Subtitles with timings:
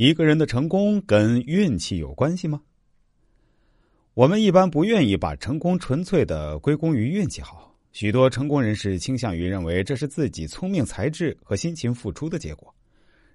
[0.00, 2.62] 一个人的成功跟运气有关系吗？
[4.14, 12.74] 我们一般不愿意把成功纯粹的归功于运气好，许多成功人士倾向于认为这是自己聪明才智和辛勤付出的结果。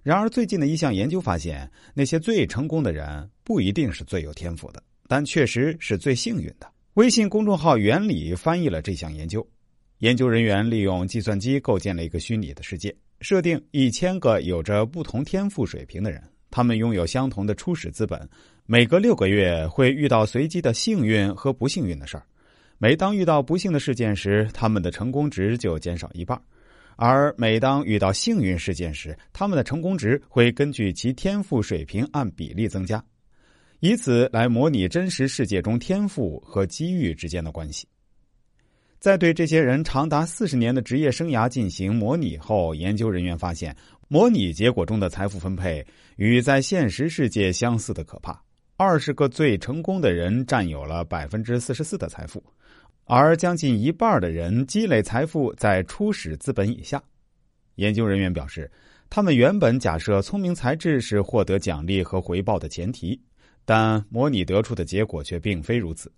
[0.02, 6.68] 然而，最近的一项研究发现，那些最成功的人不一定是最有天赋的，但确实是最幸运的。
[6.94, 9.46] 微信公众号“原理”翻译了这项研究。
[9.98, 16.20] 研究人员利用计算机构建了一个虚拟的世界，设定一千个有着不同天赋水平的人，
[16.56, 18.18] 他们拥有相同的初始资本，
[18.64, 22.24] 每隔六个月会遇到随机的幸运和不幸运的事儿。
[22.78, 26.40] 每当遇到不幸的事件时，他们的成功值就减少一半。
[26.96, 33.04] 而每当遇到幸运事件时，他们的成功值会根据其天赋水平按比例增加，
[33.80, 37.86] 以此来模拟真实世界中天赋和机遇之间的关系。
[38.98, 43.76] 在对这些人长达四十年的职业生涯进行模拟后，研究人员发现，
[44.08, 45.84] 模拟结果中的财富分配
[46.16, 48.40] 与在现实世界相似的可怕。
[48.76, 52.42] 二十个最成功的人占有了百分之四十四的财富。
[53.08, 57.00] 而将近一半的人积累财富在初始资本以下。
[57.76, 58.68] 研究人员表示，
[59.08, 63.20] 他们原本假设聪明才智是获得奖励和回报的前提，
[63.64, 66.10] 但模拟得出的结果却并非如此。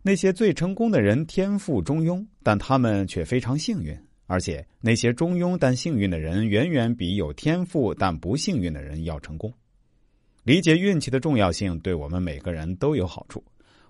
[0.00, 3.98] 那些最成功的人天赋中庸，但他们却非常幸运，
[4.28, 9.52] 而且那些中庸但幸运的人远远比有天赋但不幸运的人要成功。
[10.44, 13.42] 理解运气的重要性，对我们每个人都有好处。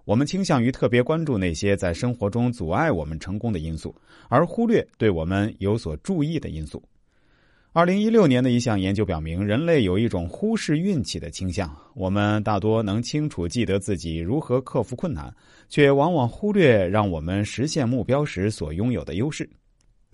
[0.05, 3.95] 我们倾向于特别关注那些在生活中阻碍我们成功的因素，
[4.28, 6.83] 而忽略对我们有所注意的因素。
[7.73, 11.77] 二零一六年的一项研究表明，人类有一种忽视运气的倾向。
[11.95, 15.34] 我们大多能清楚记得自己如何克服困难，
[15.69, 19.48] 却往往忽略让我们实现目标时所拥有的优势。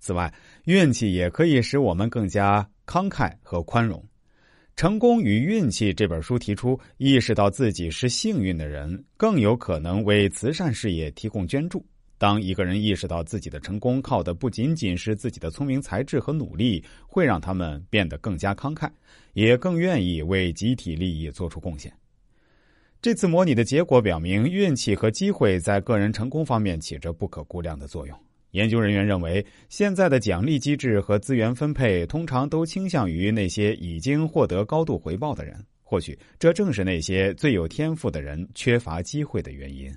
[0.04, 0.30] 此外，
[0.66, 3.98] 运气也可以使我们更加慷慨和宽容。
[4.76, 11.82] 《成功与运气》这本书提出，意识到自己是幸运的人，更有可能为慈善事业提供捐助。
[12.18, 18.90] 当一个人意识到自己的成功靠的不仅仅是自己的聪明才智和努力，会让他们变得更加慷慨，
[19.32, 21.90] 也更愿意为集体利益做出贡献。
[23.00, 28.14] 这次模拟的结果表明，运气和机会在个人成功方面起着不可估量的作用。
[28.54, 35.54] 研究人员认为，现在的奖励机制和资源分配通常都倾向于那些已经获得高度回报的人。
[35.82, 39.92] 或许这正是那些最有天赋的人缺乏机会的原因。